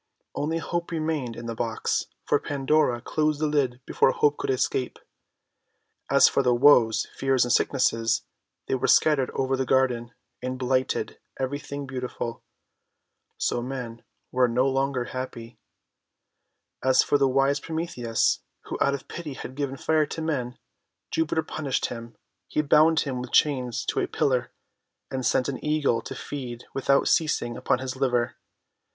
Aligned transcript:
Only 0.33 0.57
Hope 0.57 0.89
remained 0.89 1.35
in 1.35 1.45
the 1.45 1.53
box, 1.53 2.07
for 2.25 2.39
Pandora 2.39 3.01
closed 3.01 3.39
the 3.39 3.45
lid 3.45 3.81
before 3.85 4.09
Hope 4.11 4.37
could 4.37 4.49
escape. 4.49 4.97
As 6.09 6.27
for 6.27 6.41
the 6.41 6.55
Woes, 6.55 7.05
Fears, 7.17 7.45
and 7.45 7.53
Sicknesses, 7.53 8.23
they 8.67 8.73
were 8.73 8.87
scattered 8.87 9.29
over 9.35 9.55
the 9.55 9.63
garden, 9.63 10.09
and 10.41 10.57
blighted 10.57 11.19
every 11.39 11.59
thing 11.59 11.85
beautiful. 11.85 12.41
So 13.37 13.61
men 13.61 14.01
were 14.31 14.47
no 14.47 14.67
longer 14.67 15.05
happj'. 15.13 15.57
As 16.83 17.03
for 17.03 17.19
the 17.19 17.27
wise 17.29 17.59
Prometheus, 17.59 18.39
who 18.63 18.79
out 18.81 18.95
of 18.95 19.07
pity 19.07 19.35
had 19.35 19.53
given 19.53 19.77
Fire 19.77 20.07
to 20.07 20.19
men, 20.23 20.57
Jupiter 21.11 21.43
punished 21.43 21.85
him. 21.89 22.17
He 22.47 22.63
bound 22.63 23.01
him 23.01 23.21
with 23.21 23.31
chains 23.33 23.85
to 23.85 23.99
a 23.99 24.07
pillar, 24.07 24.51
and 25.11 25.23
sent 25.23 25.47
an 25.47 25.63
Eagle 25.63 26.01
to 26.01 26.15
feed 26.15 26.63
without 26.73 27.07
ceasing 27.07 27.55
upon 27.55 27.77
his 27.77 27.95
liver. 27.95 28.37